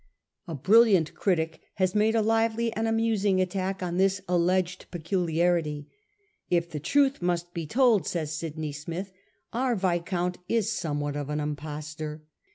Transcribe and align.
A 0.47 0.55
brilliant 0.55 1.13
critic 1.13 1.61
has 1.75 1.93
made 1.93 2.15
a 2.15 2.23
lively 2.23 2.73
and 2.73 2.87
amusing 2.87 3.39
attack 3.39 3.83
on 3.83 3.97
this 3.97 4.19
alleged 4.27 4.87
peculiarity.' 4.89 5.89
If 6.49 6.71
the 6.71 6.79
truth 6.79 7.21
must 7.21 7.53
be 7.53 7.67
told,' 7.67 8.07
says 8.07 8.31
Sydney 8.33 8.71
Smith,' 8.71 9.11
our 9.53 9.75
viscount 9.75 10.39
is 10.49 10.71
somewhat 10.73 11.15
of 11.15 11.29
an 11.29 11.39
impostor. 11.39 12.23